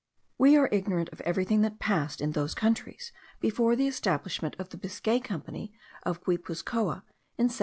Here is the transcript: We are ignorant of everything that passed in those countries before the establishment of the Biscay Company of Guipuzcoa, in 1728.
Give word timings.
We 0.39 0.57
are 0.57 0.67
ignorant 0.71 1.09
of 1.09 1.21
everything 1.21 1.61
that 1.61 1.77
passed 1.77 2.21
in 2.21 2.31
those 2.31 2.55
countries 2.55 3.11
before 3.39 3.75
the 3.75 3.85
establishment 3.87 4.55
of 4.57 4.69
the 4.69 4.77
Biscay 4.77 5.19
Company 5.19 5.73
of 6.01 6.23
Guipuzcoa, 6.23 7.05
in 7.37 7.45
1728. 7.51 7.59